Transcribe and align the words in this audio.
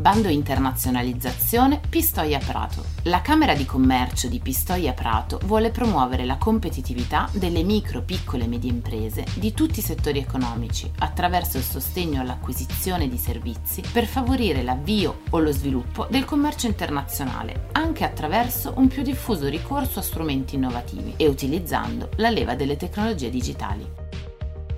Bando 0.00 0.28
internazionalizzazione 0.28 1.78
Pistoia 1.86 2.38
Prato. 2.38 2.84
La 3.02 3.20
Camera 3.20 3.54
di 3.54 3.66
Commercio 3.66 4.28
di 4.28 4.38
Pistoia 4.38 4.94
Prato 4.94 5.38
vuole 5.44 5.70
promuovere 5.70 6.24
la 6.24 6.38
competitività 6.38 7.28
delle 7.32 7.62
micro, 7.62 8.00
piccole 8.00 8.44
e 8.44 8.46
medie 8.46 8.70
imprese 8.70 9.26
di 9.34 9.52
tutti 9.52 9.80
i 9.80 9.82
settori 9.82 10.18
economici 10.18 10.90
attraverso 11.00 11.58
il 11.58 11.64
sostegno 11.64 12.22
all'acquisizione 12.22 13.10
di 13.10 13.18
servizi 13.18 13.82
per 13.92 14.06
favorire 14.06 14.62
l'avvio 14.62 15.20
o 15.28 15.38
lo 15.38 15.52
sviluppo 15.52 16.06
del 16.08 16.24
commercio 16.24 16.66
internazionale, 16.66 17.68
anche 17.72 18.02
attraverso 18.02 18.72
un 18.76 18.88
più 18.88 19.02
diffuso 19.02 19.48
ricorso 19.48 19.98
a 19.98 20.02
strumenti 20.02 20.54
innovativi 20.54 21.12
e 21.18 21.28
utilizzando 21.28 22.08
la 22.16 22.30
leva 22.30 22.54
delle 22.54 22.78
tecnologie 22.78 23.28
digitali. 23.28 23.86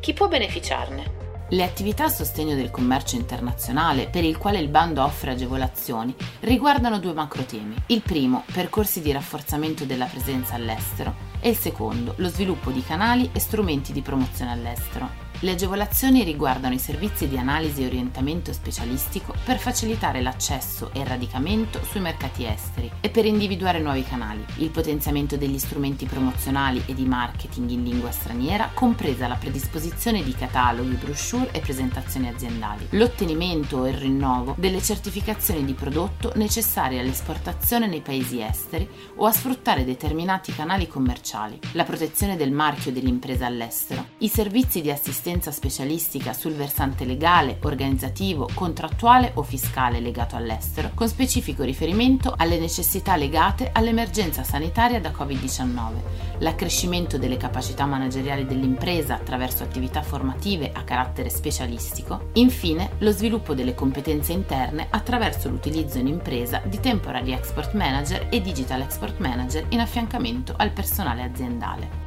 Chi 0.00 0.12
può 0.14 0.26
beneficiarne? 0.26 1.21
Le 1.52 1.64
attività 1.64 2.04
a 2.04 2.08
sostegno 2.08 2.54
del 2.54 2.70
commercio 2.70 3.16
internazionale, 3.16 4.08
per 4.08 4.24
il 4.24 4.38
quale 4.38 4.58
il 4.58 4.68
bando 4.68 5.04
offre 5.04 5.32
agevolazioni, 5.32 6.14
riguardano 6.40 6.98
due 6.98 7.12
macro 7.12 7.42
temi. 7.42 7.76
Il 7.88 8.00
primo, 8.00 8.44
percorsi 8.50 9.02
di 9.02 9.12
rafforzamento 9.12 9.84
della 9.84 10.06
presenza 10.06 10.54
all'estero, 10.54 11.14
e 11.40 11.50
il 11.50 11.56
secondo, 11.56 12.14
lo 12.16 12.28
sviluppo 12.28 12.70
di 12.70 12.82
canali 12.82 13.28
e 13.34 13.38
strumenti 13.38 13.92
di 13.92 14.00
promozione 14.00 14.50
all'estero. 14.50 15.21
Le 15.44 15.50
agevolazioni 15.50 16.22
riguardano 16.22 16.74
i 16.74 16.78
servizi 16.78 17.26
di 17.26 17.36
analisi 17.36 17.82
e 17.82 17.86
orientamento 17.86 18.52
specialistico 18.52 19.34
per 19.44 19.58
facilitare 19.58 20.22
l'accesso 20.22 20.92
e 20.92 21.00
il 21.00 21.06
radicamento 21.06 21.82
sui 21.82 21.98
mercati 21.98 22.44
esteri 22.44 22.88
e 23.00 23.10
per 23.10 23.26
individuare 23.26 23.80
nuovi 23.80 24.04
canali, 24.04 24.44
il 24.58 24.70
potenziamento 24.70 25.36
degli 25.36 25.58
strumenti 25.58 26.06
promozionali 26.06 26.84
e 26.86 26.94
di 26.94 27.06
marketing 27.06 27.70
in 27.70 27.82
lingua 27.82 28.12
straniera, 28.12 28.70
compresa 28.72 29.26
la 29.26 29.34
predisposizione 29.34 30.22
di 30.22 30.32
cataloghi, 30.32 30.94
brochure 30.94 31.50
e 31.50 31.58
presentazioni 31.58 32.28
aziendali, 32.28 32.86
l'ottenimento 32.90 33.78
o 33.78 33.88
il 33.88 33.94
rinnovo 33.94 34.54
delle 34.56 34.80
certificazioni 34.80 35.64
di 35.64 35.74
prodotto 35.74 36.30
necessarie 36.36 37.00
all'esportazione 37.00 37.88
nei 37.88 38.00
paesi 38.00 38.40
esteri 38.40 38.88
o 39.16 39.26
a 39.26 39.32
sfruttare 39.32 39.84
determinati 39.84 40.54
canali 40.54 40.86
commerciali, 40.86 41.58
la 41.72 41.82
protezione 41.82 42.36
del 42.36 42.52
marchio 42.52 42.92
dell'impresa 42.92 43.46
all'estero, 43.46 44.06
i 44.18 44.28
servizi 44.28 44.80
di 44.80 44.92
assistenza 44.92 45.30
assistenza 45.32 45.50
specialistica 45.50 46.32
sul 46.34 46.52
versante 46.52 47.04
legale, 47.04 47.56
organizzativo, 47.62 48.48
contrattuale 48.52 49.32
o 49.34 49.42
fiscale 49.42 50.00
legato 50.00 50.36
all'estero, 50.36 50.90
con 50.94 51.08
specifico 51.08 51.62
riferimento 51.62 52.34
alle 52.36 52.58
necessità 52.58 53.16
legate 53.16 53.70
all'emergenza 53.72 54.42
sanitaria 54.42 55.00
da 55.00 55.10
Covid-19, 55.10 56.40
l'accrescimento 56.40 57.16
delle 57.16 57.38
capacità 57.38 57.86
manageriali 57.86 58.44
dell'impresa 58.44 59.14
attraverso 59.14 59.62
attività 59.62 60.02
formative 60.02 60.70
a 60.72 60.82
carattere 60.82 61.30
specialistico, 61.30 62.28
infine 62.34 62.90
lo 62.98 63.10
sviluppo 63.10 63.54
delle 63.54 63.74
competenze 63.74 64.32
interne 64.32 64.88
attraverso 64.90 65.48
l'utilizzo 65.48 65.98
in 65.98 66.08
impresa 66.08 66.60
di 66.66 66.78
temporary 66.78 67.32
export 67.32 67.72
manager 67.72 68.26
e 68.30 68.40
digital 68.42 68.82
export 68.82 69.18
manager 69.18 69.64
in 69.70 69.80
affiancamento 69.80 70.52
al 70.56 70.72
personale 70.72 71.22
aziendale. 71.22 72.01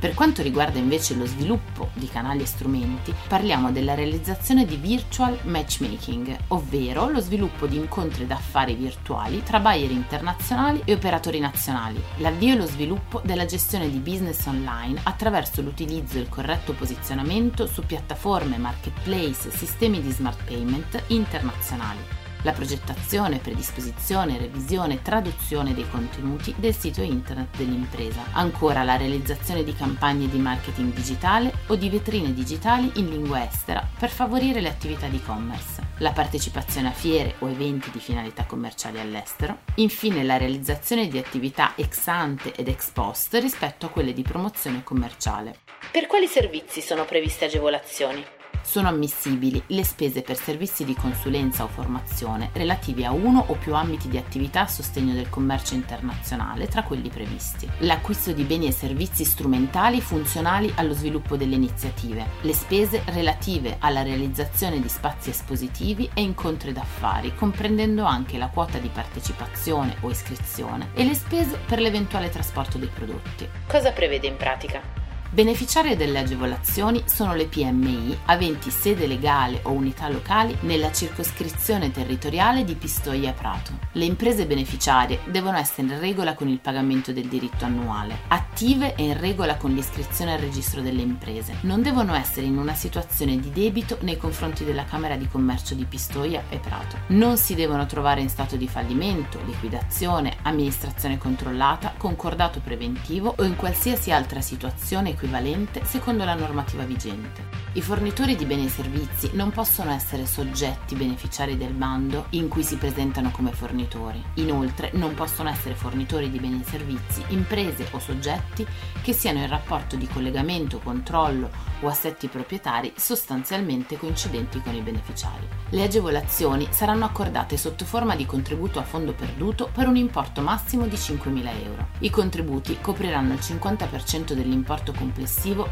Per 0.00 0.14
quanto 0.14 0.40
riguarda 0.40 0.78
invece 0.78 1.14
lo 1.14 1.26
sviluppo 1.26 1.90
di 1.92 2.08
canali 2.08 2.40
e 2.40 2.46
strumenti, 2.46 3.14
parliamo 3.28 3.70
della 3.70 3.92
realizzazione 3.92 4.64
di 4.64 4.76
virtual 4.76 5.38
matchmaking, 5.42 6.38
ovvero 6.48 7.10
lo 7.10 7.20
sviluppo 7.20 7.66
di 7.66 7.76
incontri 7.76 8.26
d'affari 8.26 8.74
virtuali 8.74 9.42
tra 9.42 9.60
buyer 9.60 9.90
internazionali 9.90 10.80
e 10.86 10.94
operatori 10.94 11.38
nazionali, 11.38 12.02
l'avvio 12.16 12.54
e 12.54 12.56
lo 12.56 12.66
sviluppo 12.66 13.20
della 13.22 13.44
gestione 13.44 13.90
di 13.90 13.98
business 13.98 14.46
online 14.46 15.00
attraverso 15.02 15.60
l'utilizzo 15.60 16.16
e 16.16 16.22
il 16.22 16.30
corretto 16.30 16.72
posizionamento 16.72 17.66
su 17.66 17.84
piattaforme, 17.84 18.56
marketplace, 18.56 19.50
sistemi 19.50 20.00
di 20.00 20.10
smart 20.12 20.42
payment 20.44 21.02
internazionali 21.08 22.19
la 22.42 22.52
progettazione, 22.52 23.38
predisposizione, 23.38 24.38
revisione 24.38 24.94
e 24.94 25.02
traduzione 25.02 25.74
dei 25.74 25.88
contenuti 25.88 26.54
del 26.56 26.74
sito 26.74 27.02
internet 27.02 27.56
dell'impresa, 27.56 28.24
ancora 28.32 28.82
la 28.82 28.96
realizzazione 28.96 29.64
di 29.64 29.74
campagne 29.74 30.28
di 30.28 30.38
marketing 30.38 30.92
digitale 30.92 31.52
o 31.66 31.76
di 31.76 31.88
vetrine 31.90 32.32
digitali 32.32 32.90
in 32.96 33.08
lingua 33.08 33.44
estera 33.44 33.86
per 33.98 34.10
favorire 34.10 34.60
le 34.60 34.68
attività 34.68 35.06
di 35.06 35.16
e-commerce, 35.16 35.82
la 35.98 36.12
partecipazione 36.12 36.88
a 36.88 36.92
fiere 36.92 37.34
o 37.40 37.48
eventi 37.48 37.90
di 37.90 37.98
finalità 37.98 38.44
commerciali 38.44 38.98
all'estero, 39.00 39.58
infine 39.76 40.22
la 40.22 40.36
realizzazione 40.36 41.08
di 41.08 41.18
attività 41.18 41.74
ex 41.76 42.06
ante 42.06 42.54
ed 42.54 42.68
ex 42.68 42.90
post 42.90 43.34
rispetto 43.34 43.86
a 43.86 43.90
quelle 43.90 44.12
di 44.12 44.22
promozione 44.22 44.82
commerciale. 44.82 45.58
Per 45.90 46.06
quali 46.06 46.26
servizi 46.26 46.80
sono 46.80 47.04
previste 47.04 47.46
agevolazioni? 47.46 48.38
Sono 48.70 48.86
ammissibili 48.86 49.60
le 49.66 49.82
spese 49.82 50.22
per 50.22 50.36
servizi 50.36 50.84
di 50.84 50.94
consulenza 50.94 51.64
o 51.64 51.66
formazione 51.66 52.50
relativi 52.52 53.04
a 53.04 53.10
uno 53.10 53.42
o 53.48 53.54
più 53.54 53.74
ambiti 53.74 54.08
di 54.08 54.16
attività 54.16 54.60
a 54.60 54.68
sostegno 54.68 55.12
del 55.12 55.28
commercio 55.28 55.74
internazionale 55.74 56.68
tra 56.68 56.84
quelli 56.84 57.08
previsti, 57.08 57.68
l'acquisto 57.78 58.30
di 58.30 58.44
beni 58.44 58.68
e 58.68 58.72
servizi 58.72 59.24
strumentali 59.24 60.00
funzionali 60.00 60.72
allo 60.76 60.92
sviluppo 60.92 61.36
delle 61.36 61.56
iniziative, 61.56 62.24
le 62.42 62.52
spese 62.52 63.02
relative 63.06 63.78
alla 63.80 64.02
realizzazione 64.02 64.80
di 64.80 64.88
spazi 64.88 65.30
espositivi 65.30 66.08
e 66.14 66.22
incontri 66.22 66.72
d'affari, 66.72 67.34
comprendendo 67.34 68.04
anche 68.04 68.38
la 68.38 68.50
quota 68.50 68.78
di 68.78 68.88
partecipazione 68.88 69.96
o 70.02 70.10
iscrizione 70.10 70.90
e 70.94 71.02
le 71.02 71.14
spese 71.14 71.58
per 71.66 71.80
l'eventuale 71.80 72.28
trasporto 72.28 72.78
dei 72.78 72.90
prodotti. 72.94 73.48
Cosa 73.66 73.90
prevede 73.90 74.28
in 74.28 74.36
pratica? 74.36 74.99
Beneficiarie 75.32 75.96
delle 75.96 76.18
agevolazioni 76.18 77.04
sono 77.06 77.36
le 77.36 77.46
PMI 77.46 78.18
aventi 78.24 78.68
sede 78.68 79.06
legale 79.06 79.60
o 79.62 79.70
unità 79.70 80.08
locali 80.08 80.56
nella 80.62 80.90
circoscrizione 80.90 81.92
territoriale 81.92 82.64
di 82.64 82.74
Pistoia 82.74 83.32
Prato. 83.32 83.78
Le 83.92 84.06
imprese 84.06 84.44
beneficiarie 84.44 85.20
devono 85.26 85.56
essere 85.56 85.86
in 85.86 86.00
regola 86.00 86.34
con 86.34 86.48
il 86.48 86.58
pagamento 86.58 87.12
del 87.12 87.28
diritto 87.28 87.64
annuale, 87.64 88.22
attive 88.26 88.96
e 88.96 89.04
in 89.04 89.20
regola 89.20 89.56
con 89.56 89.72
l'iscrizione 89.72 90.32
al 90.32 90.40
registro 90.40 90.80
delle 90.80 91.02
imprese. 91.02 91.58
Non 91.60 91.80
devono 91.80 92.14
essere 92.14 92.46
in 92.46 92.58
una 92.58 92.74
situazione 92.74 93.38
di 93.38 93.52
debito 93.52 93.98
nei 94.00 94.16
confronti 94.16 94.64
della 94.64 94.84
Camera 94.84 95.14
di 95.14 95.28
Commercio 95.28 95.76
di 95.76 95.84
Pistoia 95.84 96.42
e 96.48 96.58
Prato. 96.58 96.96
Non 97.08 97.36
si 97.36 97.54
devono 97.54 97.86
trovare 97.86 98.20
in 98.20 98.28
stato 98.28 98.56
di 98.56 98.66
fallimento, 98.66 99.38
liquidazione, 99.46 100.38
amministrazione 100.42 101.18
controllata, 101.18 101.94
concordato 101.96 102.58
preventivo 102.58 103.32
o 103.36 103.44
in 103.44 103.54
qualsiasi 103.54 104.10
altra 104.10 104.40
situazione 104.40 105.18
equivalente 105.20 105.84
secondo 105.84 106.24
la 106.24 106.34
normativa 106.34 106.84
vigente. 106.84 107.58
I 107.74 107.82
fornitori 107.82 108.34
di 108.34 108.46
beni 108.46 108.66
e 108.66 108.68
servizi 108.68 109.30
non 109.34 109.50
possono 109.50 109.92
essere 109.92 110.26
soggetti 110.26 110.96
beneficiari 110.96 111.56
del 111.56 111.72
bando 111.72 112.26
in 112.30 112.48
cui 112.48 112.64
si 112.64 112.76
presentano 112.76 113.30
come 113.30 113.52
fornitori. 113.52 114.20
Inoltre 114.34 114.90
non 114.94 115.14
possono 115.14 115.50
essere 115.50 115.74
fornitori 115.74 116.30
di 116.30 116.40
beni 116.40 116.62
e 116.62 116.68
servizi 116.68 117.22
imprese 117.28 117.86
o 117.92 118.00
soggetti 118.00 118.66
che 119.02 119.12
siano 119.12 119.38
in 119.38 119.48
rapporto 119.48 119.94
di 119.94 120.08
collegamento, 120.08 120.80
controllo 120.80 121.50
o 121.82 121.88
assetti 121.88 122.28
proprietari 122.28 122.92
sostanzialmente 122.96 123.96
coincidenti 123.96 124.60
con 124.60 124.74
i 124.74 124.80
beneficiari. 124.80 125.46
Le 125.70 125.82
agevolazioni 125.84 126.66
saranno 126.70 127.04
accordate 127.04 127.56
sotto 127.56 127.84
forma 127.84 128.16
di 128.16 128.26
contributo 128.26 128.78
a 128.80 128.82
fondo 128.82 129.12
perduto 129.12 129.70
per 129.72 129.86
un 129.86 129.96
importo 129.96 130.40
massimo 130.40 130.86
di 130.86 130.96
5.000 130.96 131.64
euro. 131.64 131.88
I 132.00 132.10
contributi 132.10 132.78
copriranno 132.80 133.34
il 133.34 133.38
50% 133.40 134.32
dell'importo 134.32 134.92
complessivo 134.92 135.09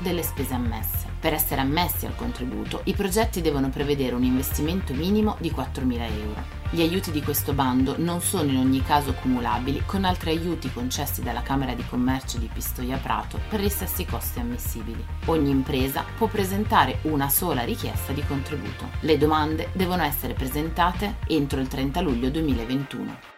delle 0.01 0.23
spese 0.23 0.55
ammesse. 0.55 1.07
Per 1.21 1.33
essere 1.33 1.61
ammessi 1.61 2.07
al 2.07 2.15
contributo, 2.15 2.83
i 2.85 2.95
progetti 2.95 3.41
devono 3.41 3.71
prevedere 3.71 4.15
un 4.15 4.23
investimento 4.23 4.93
minimo 4.93 5.37
di 5.41 5.51
4.000 5.51 5.93
euro. 6.21 6.57
Gli 6.71 6.81
aiuti 6.81 7.11
di 7.11 7.23
questo 7.23 7.55
bando 7.55 7.95
non 7.99 8.21
sono 8.21 8.51
in 8.51 8.59
ogni 8.59 8.83
caso 8.83 9.15
cumulabili 9.15 9.83
con 9.87 10.05
altri 10.05 10.31
aiuti 10.31 10.71
concessi 10.71 11.23
dalla 11.23 11.43
Camera 11.43 11.75
di 11.75 11.85
Commercio 11.89 12.39
di 12.39 12.49
Pistoia 12.53 12.99
Prato 12.99 13.41
per 13.49 13.61
gli 13.61 13.69
stessi 13.69 14.05
costi 14.05 14.39
ammissibili. 14.39 15.05
Ogni 15.27 15.51
impresa 15.51 16.05
può 16.17 16.27
presentare 16.27 16.99
una 17.03 17.29
sola 17.29 17.63
richiesta 17.63 18.13
di 18.13 18.25
contributo. 18.25 18.91
Le 19.01 19.17
domande 19.17 19.71
devono 19.73 20.03
essere 20.03 20.35
presentate 20.35 21.17
entro 21.27 21.61
il 21.61 21.69
30 21.69 22.01
luglio 22.01 22.31
2021. 22.31 23.38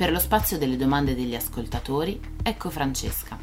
Per 0.00 0.10
lo 0.10 0.18
spazio 0.18 0.56
delle 0.56 0.78
domande 0.78 1.14
degli 1.14 1.34
ascoltatori, 1.34 2.18
ecco 2.42 2.70
Francesca. 2.70 3.36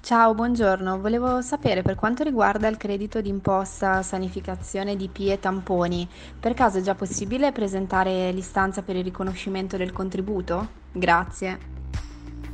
Ciao, 0.00 0.34
buongiorno. 0.34 0.98
Volevo 0.98 1.42
sapere 1.42 1.82
per 1.82 1.94
quanto 1.94 2.24
riguarda 2.24 2.66
il 2.66 2.76
credito 2.76 3.20
d'imposta 3.20 4.02
sanificazione 4.02 4.96
di 4.96 5.06
PIE 5.06 5.38
tamponi, 5.38 6.08
per 6.40 6.54
caso 6.54 6.78
è 6.78 6.80
già 6.80 6.96
possibile 6.96 7.52
presentare 7.52 8.32
l'istanza 8.32 8.82
per 8.82 8.96
il 8.96 9.04
riconoscimento 9.04 9.76
del 9.76 9.92
contributo? 9.92 10.66
Grazie. 10.90 11.73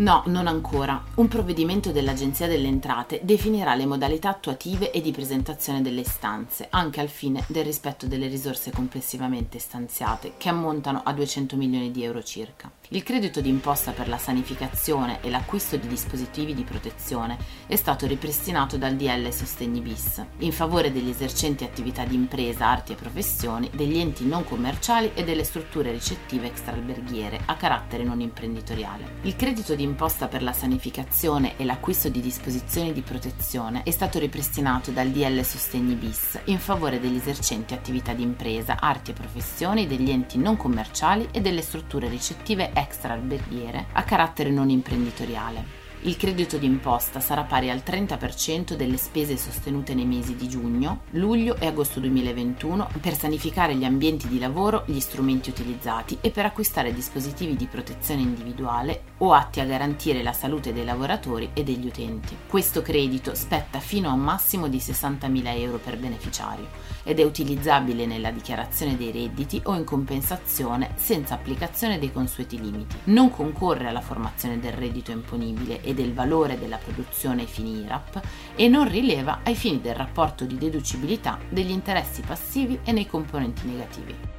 No, 0.01 0.23
non 0.29 0.47
ancora. 0.47 1.05
Un 1.17 1.29
provvedimento 1.29 1.93
dell'Agenzia 1.93 2.47
delle 2.47 2.69
Entrate 2.69 3.21
definirà 3.23 3.75
le 3.75 3.85
modalità 3.85 4.31
attuative 4.31 4.93
e 4.93 5.03
di 5.03 5.11
presentazione 5.11 5.83
delle 5.83 6.01
istanze, 6.01 6.69
anche 6.71 7.01
al 7.01 7.11
fine 7.11 7.45
del 7.49 7.65
rispetto 7.65 8.07
delle 8.07 8.27
risorse 8.27 8.71
complessivamente 8.71 9.59
stanziate, 9.59 10.33
che 10.39 10.49
ammontano 10.49 11.03
a 11.05 11.13
200 11.13 11.55
milioni 11.55 11.91
di 11.91 12.03
euro 12.03 12.23
circa. 12.23 12.71
Il 12.93 13.03
credito 13.03 13.43
d'imposta 13.43 13.93
per 13.93 14.09
la 14.09 14.17
sanificazione 14.17 15.21
e 15.21 15.29
l'acquisto 15.29 15.77
di 15.77 15.87
dispositivi 15.87 16.55
di 16.55 16.65
protezione 16.65 17.37
è 17.67 17.77
stato 17.77 18.07
ripristinato 18.07 18.79
dal 18.79 18.97
DL 18.97 19.31
Sostegni 19.31 19.81
bis, 19.81 20.25
in 20.39 20.51
favore 20.51 20.91
degli 20.91 21.11
esercenti 21.11 21.63
attività 21.63 22.05
di 22.05 22.15
impresa, 22.15 22.67
arti 22.67 22.93
e 22.93 22.97
professioni, 22.97 23.71
degli 23.75 23.99
enti 23.99 24.27
non 24.27 24.45
commerciali 24.45 25.13
e 25.15 25.25
delle 25.25 25.45
strutture 25.45 25.93
ricettive 25.93 26.47
extraalberghiere 26.47 27.43
a 27.45 27.55
carattere 27.55 28.03
non 28.03 28.21
imprenditoriale. 28.21 29.19
Il 29.23 29.37
credito 29.37 29.75
d'imposta 29.91 30.29
per 30.29 30.43
la 30.43 30.53
sanificazione 30.53 31.57
e 31.57 31.65
l'acquisto 31.65 32.09
di 32.09 32.21
disposizioni 32.21 32.93
di 32.93 33.01
protezione 33.01 33.83
è 33.83 33.91
stato 33.91 34.21
ripristinato 34.21 34.93
dal 34.93 35.09
DL 35.09 35.43
Sostegni 35.43 35.95
bis, 35.95 36.39
in 36.45 36.61
favore 36.61 37.01
degli 37.01 37.17
esercenti 37.17 37.75
attività 37.75 38.13
di 38.13 38.23
impresa, 38.23 38.77
arti 38.79 39.11
e 39.11 39.15
professioni, 39.15 39.89
degli 39.89 40.11
enti 40.11 40.39
non 40.39 40.57
commerciali 40.57 41.29
e 41.33 41.41
delle 41.41 41.63
strutture 41.63 42.09
ricettive 42.09 42.71
extra-alberghiere 42.73 43.87
a 43.93 44.05
carattere 44.05 44.51
non 44.51 44.71
imprenditoriale. 44.71 45.80
Il 46.05 46.17
credito 46.17 46.57
d'imposta 46.57 47.21
sarà 47.21 47.43
pari 47.43 47.69
al 47.69 47.83
30% 47.85 48.73
delle 48.73 48.97
spese 48.97 49.37
sostenute 49.37 49.93
nei 49.93 50.07
mesi 50.07 50.35
di 50.35 50.49
giugno, 50.49 51.01
luglio 51.11 51.57
e 51.59 51.67
agosto 51.67 52.01
2021 52.01 52.89
per 53.03 53.15
sanificare 53.15 53.75
gli 53.75 53.85
ambienti 53.85 54.27
di 54.27 54.39
lavoro, 54.39 54.85
gli 54.87 54.99
strumenti 54.99 55.51
utilizzati 55.51 56.17
e 56.23 56.31
per 56.31 56.47
acquistare 56.47 56.95
dispositivi 56.95 57.55
di 57.55 57.67
protezione 57.67 58.23
individuale 58.23 59.03
o 59.19 59.35
atti 59.35 59.61
a 59.61 59.67
garantire 59.67 60.23
la 60.23 60.33
salute 60.33 60.73
dei 60.73 60.87
lavoratori 60.87 61.51
e 61.53 61.65
degli 61.65 61.87
utenti. 61.87 62.35
Questo 62.47 62.81
credito 62.81 63.35
spetta 63.35 63.79
fino 63.79 64.09
a 64.09 64.15
un 64.15 64.21
massimo 64.21 64.69
di 64.69 64.79
60.000 64.79 65.59
euro 65.59 65.77
per 65.77 65.99
beneficiario 65.99 66.89
ed 67.03 67.19
è 67.19 67.25
utilizzabile 67.25 68.07
nella 68.07 68.31
dichiarazione 68.31 68.97
dei 68.97 69.13
redditi 69.13 69.61
o 69.65 69.75
in 69.75 69.85
compensazione 69.85 70.93
senza 70.97 71.35
applicazione 71.35 71.99
dei 71.99 72.11
consueti 72.11 72.59
limiti. 72.59 72.97
Non 73.05 73.31
concorre 73.31 73.89
alla 73.89 74.01
formazione 74.01 74.59
del 74.59 74.73
reddito 74.73 75.11
imponibile 75.11 75.83
e 75.91 75.95
del 75.95 76.15
valore 76.15 76.59
della 76.59 76.79
produzione 76.79 77.43
ai 77.43 77.47
fini 77.47 77.83
IRAP 77.83 78.21
e 78.57 78.69
non 78.69 78.89
rileva 78.89 79.41
ai 79.45 79.55
fini 79.55 79.81
del 79.81 79.95
rapporto 79.95 80.45
di 80.45 80.57
deducibilità 80.57 81.39
degli 81.49 81.71
interessi 81.71 82.23
passivi 82.23 82.81
e 82.85 82.93
nei 82.93 83.07
componenti 83.07 83.67
negativi. 83.67 84.39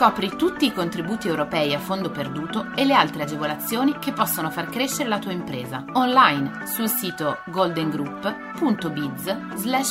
Scopri 0.00 0.34
tutti 0.34 0.64
i 0.64 0.72
contributi 0.72 1.28
europei 1.28 1.74
a 1.74 1.78
fondo 1.78 2.10
perduto 2.10 2.72
e 2.74 2.86
le 2.86 2.94
altre 2.94 3.24
agevolazioni 3.24 3.98
che 3.98 4.12
possono 4.12 4.50
far 4.50 4.70
crescere 4.70 5.10
la 5.10 5.18
tua 5.18 5.32
impresa 5.32 5.84
online 5.92 6.66
sul 6.66 6.88
sito 6.88 7.36
goldengroup.biz 7.48 9.36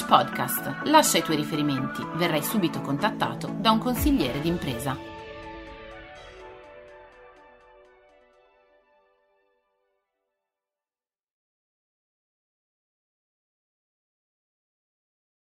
podcast. 0.07 0.77
Lascia 0.85 1.19
i 1.19 1.21
tuoi 1.21 1.37
riferimenti, 1.37 2.03
verrai 2.15 2.41
subito 2.41 2.81
contattato 2.81 3.53
da 3.59 3.69
un 3.69 3.77
consigliere 3.77 4.41
d'impresa. 4.41 5.18